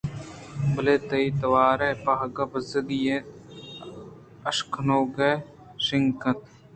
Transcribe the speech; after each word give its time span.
بلے 0.73 0.95
تئی 1.07 1.27
توار 1.39 1.79
وَ 1.93 2.01
پہک 2.03 2.35
بژّگی 2.51 2.99
اِنت 3.09 3.25
ءُ 3.29 3.31
اِشکنوک 4.49 5.15
ءَ 5.29 5.45
شانگ 5.85 6.09
کئیت 6.21 6.39